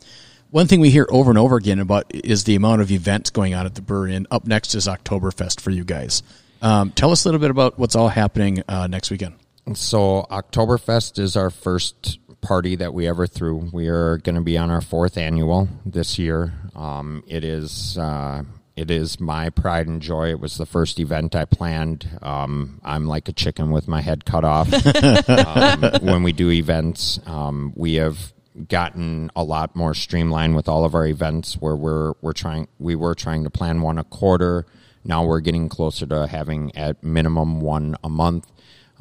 [0.50, 3.54] one thing we hear over and over again about is the amount of events going
[3.54, 6.24] on at the brewery, and up next is Oktoberfest for you guys.
[6.62, 9.36] Um, tell us a little bit about what's all happening uh, next weekend.
[9.76, 13.70] So Oktoberfest is our first party that we ever threw.
[13.72, 16.54] We are going to be on our fourth annual this year.
[16.76, 18.44] Um, it is uh,
[18.80, 20.30] it is my pride and joy.
[20.30, 22.10] It was the first event I planned.
[22.22, 24.70] Um, I'm like a chicken with my head cut off.
[25.30, 28.32] um, when we do events, um, we have
[28.70, 32.96] gotten a lot more streamlined with all of our events where we're we're trying we
[32.96, 34.66] were trying to plan one a quarter
[35.06, 38.52] now we're getting closer to having at minimum one a month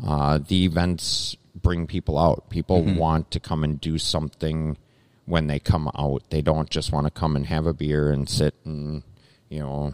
[0.06, 4.76] uh, the events bring people out people want to come and do something
[5.24, 8.28] when they come out they don't just want to come and have a beer and
[8.28, 9.02] sit and
[9.48, 9.92] you know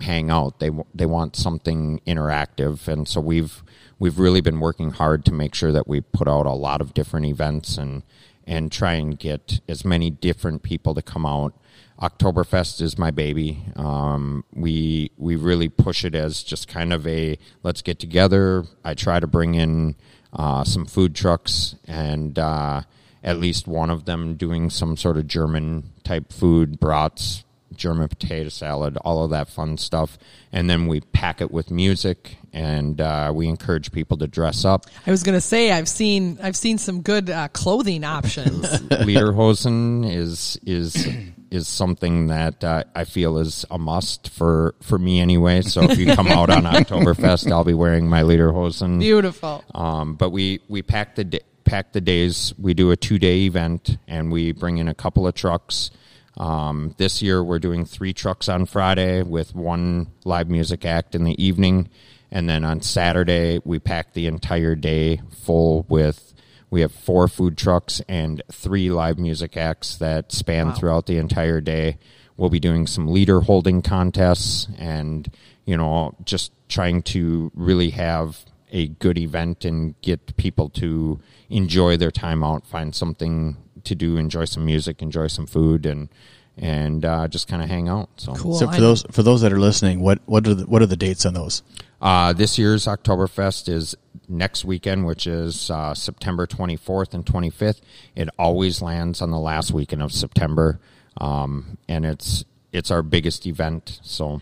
[0.00, 0.58] hang out.
[0.58, 3.62] They they want something interactive, and so we've
[3.98, 6.94] we've really been working hard to make sure that we put out a lot of
[6.94, 8.02] different events and
[8.46, 11.54] and try and get as many different people to come out.
[12.00, 13.64] Oktoberfest is my baby.
[13.76, 18.64] Um, we we really push it as just kind of a let's get together.
[18.84, 19.94] I try to bring in
[20.32, 22.82] uh, some food trucks and uh,
[23.22, 27.44] at least one of them doing some sort of German type food, brats,
[27.76, 30.18] German potato salad, all of that fun stuff.
[30.52, 34.86] And then we pack it with music and uh, we encourage people to dress up.
[35.06, 38.66] I was gonna say I've seen I've seen some good uh, clothing options.
[38.90, 41.08] Lederhosen is is
[41.50, 45.62] is something that uh, I feel is a must for for me anyway.
[45.62, 49.00] So if you come out on Oktoberfest, I'll be wearing my Lederhosen.
[49.00, 49.64] Beautiful.
[49.74, 52.52] Um, but we we pack the pack the days.
[52.58, 55.90] We do a two day event, and we bring in a couple of trucks.
[56.36, 61.24] Um, this year, we're doing three trucks on Friday with one live music act in
[61.24, 61.88] the evening,
[62.30, 66.32] and then on Saturday we pack the entire day full with.
[66.70, 70.72] We have four food trucks and three live music acts that span Wow.
[70.74, 71.98] throughout the entire day.
[72.38, 75.30] We'll be doing some leader holding contests and,
[75.66, 81.98] you know, just trying to really have a good event and get people to enjoy
[81.98, 86.08] their time out, find something to do, enjoy some music, enjoy some food, and
[86.56, 88.10] and uh, just kind of hang out.
[88.16, 88.54] So, Cool.
[88.54, 90.86] So I for those for those that are listening, what what are the, what are
[90.86, 91.62] the dates on those?
[92.00, 93.96] Uh, this year's Oktoberfest is
[94.28, 97.80] next weekend, which is uh, September 24th and 25th.
[98.16, 100.80] It always lands on the last weekend of September,
[101.18, 104.00] um, and it's it's our biggest event.
[104.02, 104.40] So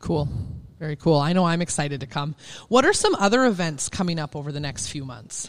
[0.00, 0.28] Cool.
[0.78, 1.18] Very cool.
[1.18, 2.34] I know I'm excited to come.
[2.68, 5.48] What are some other events coming up over the next few months?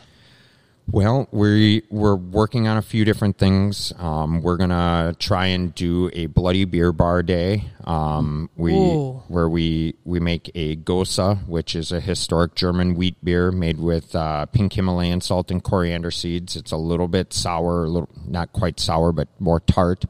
[0.88, 3.92] Well, we we're working on a few different things.
[3.98, 7.66] Um, we're gonna try and do a bloody beer bar day.
[7.86, 9.24] Um, we Ooh.
[9.28, 14.16] where we we make a Gose, which is a historic German wheat beer made with
[14.16, 16.56] uh, pink Himalayan salt and coriander seeds.
[16.56, 20.06] It's a little bit sour, a little not quite sour, but more tart.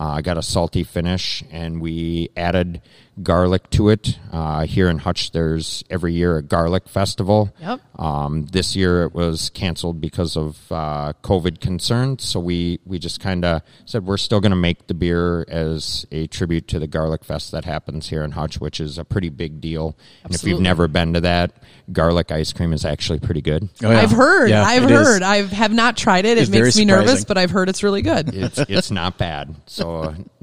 [0.00, 2.80] Uh, I got a salty finish, and we added
[3.22, 4.18] garlic to it.
[4.32, 7.52] Uh, here in Hutch, there's every year a garlic festival.
[7.60, 7.80] Yep.
[7.98, 12.24] Um, this year it was canceled because of uh, COVID concerns.
[12.24, 16.06] So we, we just kind of said we're still going to make the beer as
[16.10, 19.28] a tribute to the Garlic Fest that happens here in Hutch, which is a pretty
[19.28, 19.98] big deal.
[20.24, 21.52] And if you've never been to that,
[21.92, 23.68] garlic ice cream is actually pretty good.
[23.84, 24.00] Oh, yeah.
[24.00, 24.48] I've heard.
[24.48, 24.98] Yeah, I've it is.
[24.98, 25.22] heard.
[25.22, 26.38] I have not tried it.
[26.38, 28.34] It It's very makes me nervous, but I've heard it's really good.
[28.34, 29.54] it's it's not bad.
[29.66, 29.89] So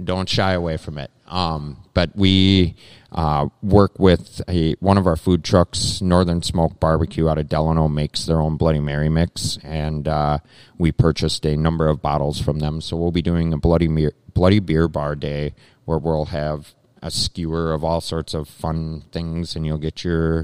[0.04, 1.12] don't shy away from it.
[1.28, 2.76] Um, but we
[3.12, 7.88] uh, work with a one of our food trucks, Northern Smoke Barbecue out of Delano,
[7.88, 10.40] makes their own Bloody Mary mix, and uh,
[10.78, 12.82] we purchased a number of bottles from them.
[12.82, 15.54] So we'll be doing a bloody beer, bloody beer bar day
[15.86, 20.44] where we'll have a skewer of all sorts of fun things, and you'll get your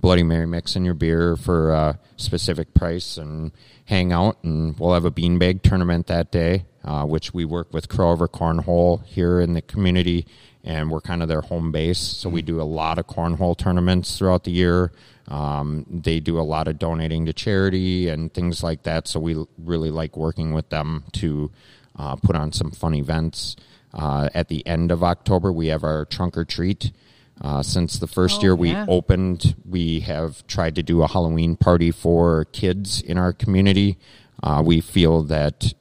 [0.00, 3.50] Bloody Mary mix and your beer for a specific price and
[3.86, 4.38] hang out.
[4.44, 8.28] And we'll have a beanbag tournament that day, uh, which we work with Crow River
[8.28, 10.26] Cornhole here in the community,
[10.64, 11.98] and we're kind of their home base.
[11.98, 14.90] So we do a lot of cornhole tournaments throughout the year.
[15.28, 19.06] Um, they do a lot of donating to charity and things like that.
[19.06, 21.50] So we really like working with them to
[21.96, 23.54] uh, put on some fun events.
[23.92, 26.92] Uh, at the end of October, we have our trunk or treat.
[27.40, 28.86] Uh, since the first Oh, year we yeah.
[28.88, 33.98] opened, we have tried to do a Halloween party for kids in our community.
[34.42, 35.74] Uh, we feel that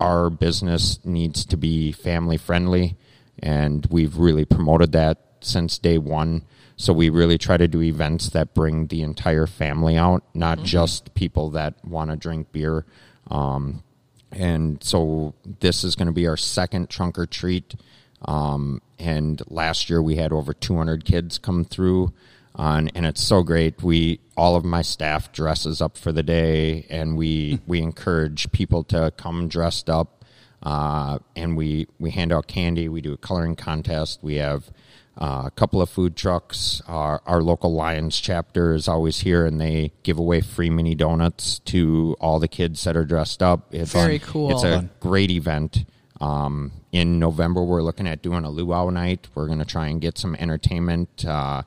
[0.00, 2.96] our business needs to be family friendly,
[3.38, 6.44] and we've really promoted that since day one.
[6.76, 11.14] So we really try to do events that bring the entire family out, not just
[11.14, 12.84] people that want to drink beer.
[13.30, 13.82] Um,
[14.30, 17.74] and so this is going to be our second trunk or treat.
[18.22, 22.12] Um, and last year we had over 200 kids come through,
[22.56, 23.82] on, and it's so great.
[23.82, 28.82] We all of my staff dresses up for the day, and we we encourage people
[28.84, 30.24] to come dressed up.
[30.62, 32.88] Uh, and we we hand out candy.
[32.88, 34.20] We do a coloring contest.
[34.22, 34.70] We have
[35.18, 36.82] uh, a couple of food trucks.
[36.86, 41.60] Our, our local Lions chapter is always here, and they give away free mini donuts
[41.60, 43.72] to all the kids that are dressed up.
[43.74, 44.50] It's Very cool.
[44.50, 45.84] It's a great event.
[46.20, 49.28] Um, in November, we're looking at doing a luau night.
[49.34, 51.62] We're going to try and get some entertainment uh,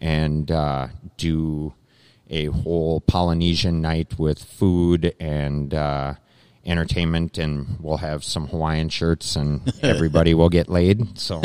[0.00, 1.74] and uh, do
[2.28, 6.14] a whole Polynesian night with food and uh,
[6.64, 11.18] entertainment, and we'll have some Hawaiian shirts, and everybody will get laid.
[11.18, 11.40] So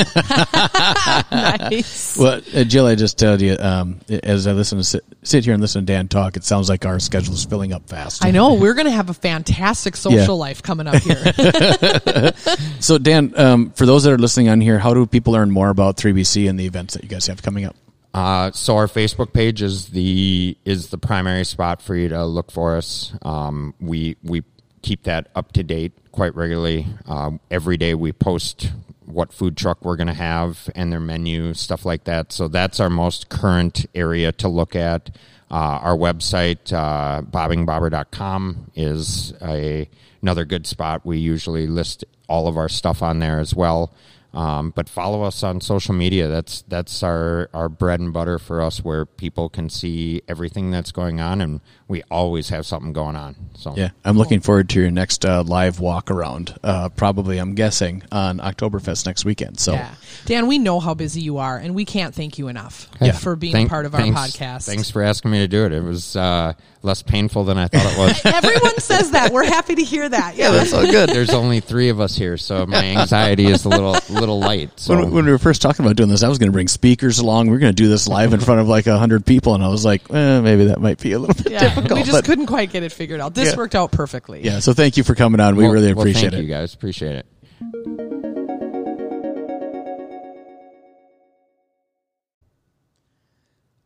[1.32, 2.18] nice.
[2.18, 5.54] Well, uh, Jill, I just told you, um, as I listen to sit, sit here
[5.54, 8.24] and listen to Dan talk, it sounds like our schedule is filling up fast.
[8.24, 10.32] I know we're going to have a fantastic social Yeah.
[10.32, 12.32] life coming up here.
[12.80, 15.70] So, Dan, um, for those that are listening on here, how do people learn more
[15.70, 17.76] about 3BC and the events that you guys have coming up?
[18.16, 22.50] Uh, so our Facebook page is the is the primary spot for you to look
[22.50, 23.14] for us.
[23.24, 24.46] Um, we we
[24.82, 26.88] keep that up to date quite regularly.
[27.08, 28.72] Um, every day we post
[29.06, 32.32] what food truck we're going to have and their menu, stuff like that.
[32.32, 35.10] So that's our most current area to look at.
[35.52, 39.90] Uh, our website, uh, bobbingbobber.com, is a,
[40.22, 41.06] another good spot.
[41.06, 43.94] We usually list all of our stuff on there as well.
[44.36, 46.28] Um, but follow us on social media.
[46.28, 50.92] That's that's our, our bread and butter for us, where people can see everything that's
[50.92, 53.36] going on, and we always have something going on.
[53.54, 56.58] So Yeah, I'm looking forward to your next uh, live walk around.
[56.64, 59.60] Uh, probably, I'm guessing, on Oktoberfest next weekend.
[59.60, 59.94] So, yeah.
[60.26, 63.12] Dan, we know how busy you are, and we can't thank you enough Yeah.
[63.12, 64.66] for being Thank- part of our thanks- podcast.
[64.66, 65.72] Thanks for asking me to do it.
[65.74, 68.22] It was uh, less painful than I thought it was.
[68.26, 69.32] Everyone says that.
[69.32, 70.36] We're happy to hear that.
[70.36, 70.52] Yeah.
[70.52, 71.10] that's all good.
[71.10, 74.72] There's only three of us here, so my anxiety is a little little light.
[74.80, 76.68] So when, when we were first talking about doing this, I was going to bring
[76.68, 77.48] speakers along.
[77.50, 79.64] We are going to do this live in front of like a hundred people, and
[79.64, 82.00] I was like, eh, maybe that might be a little bit Yeah, difficult.
[82.00, 83.34] we just but- couldn't quite get it figured out.
[83.36, 83.58] This Yeah.
[83.58, 84.44] worked out perfectly.
[84.44, 85.56] yeah, so thank you for coming on.
[85.56, 86.44] We Well- really well, appreciate thank it.
[86.44, 86.74] you guys.
[86.74, 87.26] Appreciate it.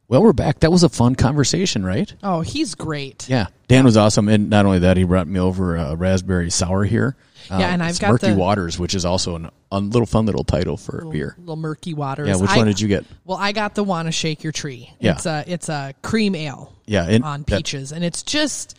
[0.07, 0.61] Well, we're back.
[0.61, 2.11] That was a fun conversation, right?
[2.23, 3.29] Oh, he's great.
[3.29, 6.83] Yeah, Dan was awesome, and not only that, he brought me over a raspberry sour
[6.83, 7.15] here.
[7.49, 10.05] Yeah, and Uh, I've it's got Murky the- Waters, which is also an, a little
[10.05, 11.35] fun little title for a beer.
[11.39, 12.27] Little murky waters.
[12.27, 13.05] Yeah, which I- one did you get?
[13.25, 14.91] Well, I got the Wanna Shake Your Tree.
[14.99, 15.13] Yeah.
[15.13, 18.75] It's a it's a cream ale Yeah, and on that- peaches, and it's just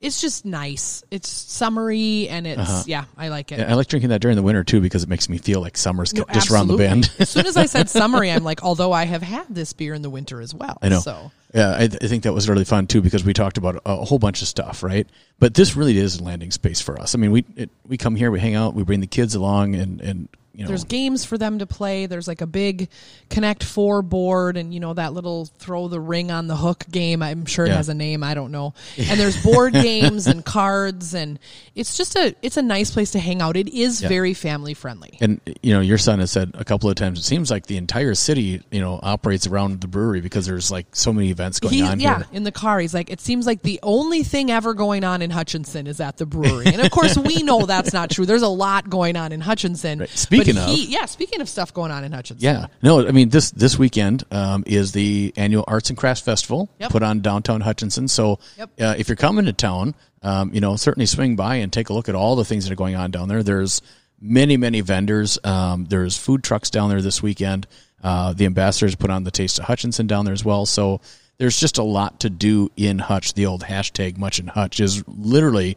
[0.00, 1.02] it's just nice.
[1.10, 3.56] It's summery, and it's yeah, I like it.
[3.56, 3.66] Uh-huh.
[3.66, 5.76] Yeah, I like drinking that during the winter too because it makes me feel like
[5.76, 7.10] summer's No, just around the bend.
[7.18, 10.02] as soon as I said summery, I'm like, although I have had this beer in
[10.02, 10.78] the winter as well.
[10.82, 11.00] I know.
[11.00, 13.82] So Yeah, I, th- I think that was really fun too because we talked about
[13.84, 15.06] a whole bunch of stuff, right?
[15.38, 17.14] But this really is a landing space for us.
[17.14, 19.74] I mean, we it, we come here, we hang out, we bring the kids along,
[19.74, 20.28] and and
[20.58, 22.06] you know, there's games for them to play.
[22.06, 22.88] There's like a big
[23.30, 27.22] Connect Four board, and you know that little throw the ring on the hook game.
[27.22, 27.76] I'm sure it Yeah.
[27.76, 28.22] has a name.
[28.24, 28.74] I don't know.
[28.98, 31.38] And there's board games and cards, and
[31.76, 33.56] it's just a it's a nice place to hang out.
[33.56, 34.08] It is Yeah.
[34.08, 35.16] very family friendly.
[35.20, 37.20] and you know, your son has said a couple of times.
[37.20, 40.86] It seems like the entire city, you know, operates around the brewery because there's like
[40.96, 42.26] so many events going He, on yeah, here.
[42.32, 45.30] in the car, he's like, it seems like the only thing ever going on in
[45.30, 48.26] Hutchinson is at the brewery, and of course we know that's not true.
[48.26, 49.68] There's a lot going on in Hutchinson.
[50.00, 50.08] Right.
[50.10, 53.12] Speaking but of- he, yeah, speaking of stuff going on in Hutchinson, Yeah, no, I
[53.12, 56.90] mean this this weekend um, is the annual Arts and Crafts Festival Yep.
[56.90, 58.08] put on downtown Hutchinson.
[58.08, 58.70] So Yep.
[58.80, 61.92] uh, if you're coming to town, um, you know certainly swing by and take a
[61.92, 63.42] look at all the things that are going on down there.
[63.42, 63.82] There's
[64.20, 65.38] many many vendors.
[65.44, 67.66] Um, there's food trucks down there this weekend.
[68.02, 70.66] Uh, the ambassadors put on the Taste of Hutchinson down there as well.
[70.66, 71.00] So
[71.38, 73.34] there's just a lot to do in Hutch.
[73.34, 75.76] The old hashtag Much in Hutch is literally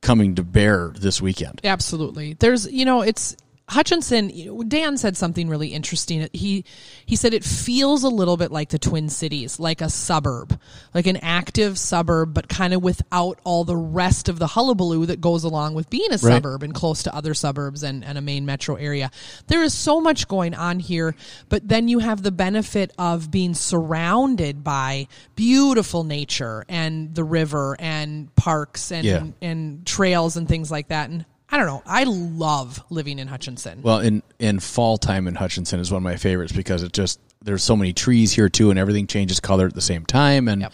[0.00, 1.60] coming to bear this weekend.
[1.62, 2.34] Absolutely.
[2.34, 3.36] There's, you know, it's
[3.70, 4.30] Hutchinson.
[4.30, 6.28] you know, Dan said something really interesting.
[6.32, 6.64] He
[7.06, 10.58] he said it feels a little bit like the Twin Cities, like a suburb,
[10.92, 15.20] like an active suburb, but kind of without all the rest of the hullabaloo that
[15.20, 18.44] goes along with being a suburb and close to other suburbs and, and a main
[18.44, 19.10] metro area.
[19.46, 21.14] There is so much going on here,
[21.48, 25.06] but then you have the benefit of being surrounded by
[25.36, 29.24] beautiful nature and the river and parks and Yeah.
[29.40, 31.10] and trails and things like that.
[31.10, 31.82] And I don't know.
[31.84, 33.82] I love living in Hutchinson.
[33.82, 37.18] Well, in in fall time in Hutchinson is one of my favorites because it just
[37.42, 40.62] there's so many trees here too, and everything changes color at the same time, and
[40.62, 40.72] Yep.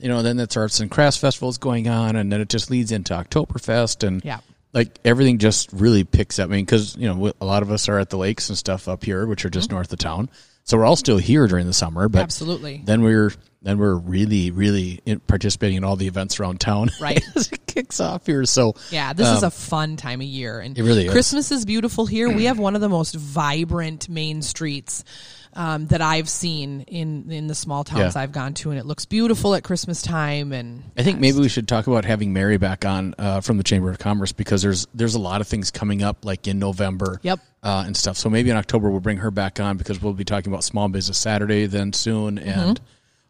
[0.00, 2.90] you know then that's arts and crafts festivals going on, and then it just leads
[2.90, 4.38] into Oktoberfest, and Yeah.
[4.72, 6.50] like everything just really picks up.
[6.50, 8.88] I mean, because you know a lot of us are at the lakes and stuff
[8.88, 9.76] up here, which are just mm-hmm.
[9.76, 10.28] north of town,
[10.66, 12.22] so we're all still here during the summer, but.
[12.22, 12.82] Absolutely.
[12.84, 17.20] then we're then we're really really in, participating in all the events around town, Right.
[17.34, 18.44] as it kicks off here.
[18.44, 21.12] So Yeah, this is um, a fun time of year, and It really is.
[21.12, 22.28] Christmas is beautiful here.
[22.28, 25.02] We have one of the most vibrant main streets
[25.56, 28.22] um, that I've seen in in the small towns Yeah.
[28.22, 30.52] I've gone to, and it looks beautiful at Christmas time.
[30.52, 33.64] And I think maybe we should talk about having Mary back on uh, from the
[33.64, 37.18] Chamber of Commerce because there's there's a lot of things coming up like in November,
[37.22, 37.40] Yep.
[37.62, 38.16] uh, and stuff.
[38.16, 40.88] So maybe in October we'll bring her back on because we'll be talking about Small
[40.88, 42.80] Business Saturday then soon and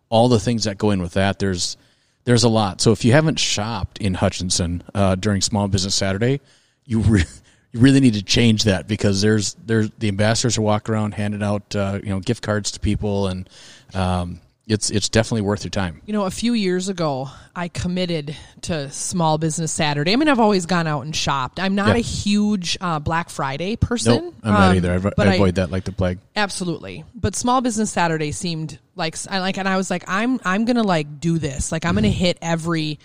[0.09, 1.39] all the things that go in with that.
[1.39, 1.77] There's
[2.25, 2.81] there's a lot.
[2.81, 6.41] So if you haven't shopped in Hutchinson uh, during Small Business Saturday,
[6.85, 7.25] you re-
[7.73, 11.43] you really need to change that because there's there's the ambassadors are walking around handing
[11.43, 13.49] out uh, you know gift cards to people and
[13.95, 16.03] um, it's it's definitely worth your time.
[16.07, 20.13] You know, a few years ago, I committed to Small Business Saturday.
[20.13, 21.61] I mean, I've always gone out and shopped.
[21.61, 21.95] I'm not Yeah.
[21.95, 24.25] a huge uh, Black Friday person.
[24.25, 24.95] Nope, I'm not um, either.
[24.95, 26.19] I, but I avoid that like the plague.
[26.35, 27.05] Absolutely.
[27.15, 30.77] But Small Business Saturday seemed like I like and I was like I'm I'm going
[30.77, 31.71] to like do this.
[31.71, 32.99] Like I'm going to hit every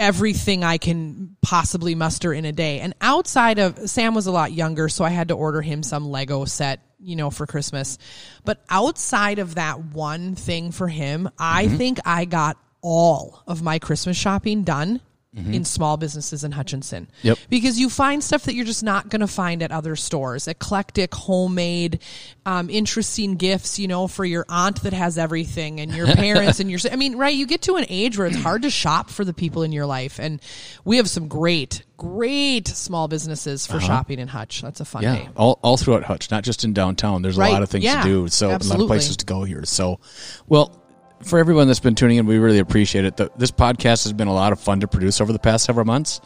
[0.00, 2.80] everything I can possibly muster in a day.
[2.80, 6.08] And outside of Sam was a lot younger, so I had to order him some
[6.08, 7.98] Lego set, you know, for Christmas.
[8.44, 11.76] But outside of that one thing for him, I mm-hmm.
[11.76, 15.00] think I got all of my Christmas shopping done
[15.32, 17.08] in small businesses in Hutchinson.
[17.22, 17.38] Yep.
[17.48, 20.48] Because you find stuff that you're just not going to find at other stores.
[20.48, 22.00] Eclectic, homemade,
[22.44, 26.68] um, interesting gifts, you know, for your aunt that has everything and your parents and
[26.68, 27.34] your, I mean, right.
[27.34, 29.86] You get to an age where it's hard to shop for the people in your
[29.86, 30.18] life.
[30.18, 30.42] And
[30.84, 34.62] we have some great, great small businesses for shopping in Hutch.
[34.62, 35.28] That's a fun Yeah, day.
[35.36, 37.22] all, all throughout Hutch, not just in downtown.
[37.22, 39.44] There's a lot of things yeah, to do, so a lot of places to go
[39.44, 39.64] here.
[39.64, 40.00] So,
[40.48, 40.79] well,
[41.22, 43.16] for everyone that's been tuning in, we really appreciate it.
[43.16, 45.86] The, this podcast has been a lot of fun to produce over the past several
[45.86, 46.20] months.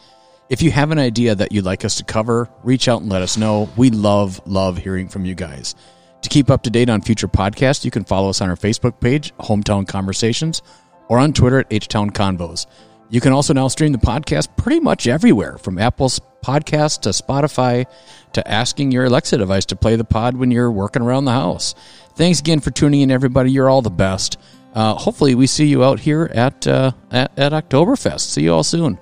[0.48, 3.22] If you have an idea that you'd like us to cover, reach out and let
[3.22, 3.68] us know.
[3.76, 5.74] We love, love hearing from you guys.
[6.22, 9.00] To keep up to date on future podcasts, you can follow us on our Facebook
[9.00, 10.62] page, Hometown Conversations,
[11.08, 12.66] or on Twitter at H-Town Convos.
[13.10, 17.86] You can also now stream the podcast pretty much everywhere, from Apple's podcast to Spotify
[18.32, 21.74] to asking your Alexa device to play the pod when you're working around the house.
[22.16, 23.50] Thanks again for tuning in, everybody.
[23.50, 24.38] You're all the best.
[24.74, 28.20] Uh, hopefully, we see you out here at, uh, at at Oktoberfest.
[28.20, 28.98] See you all soon.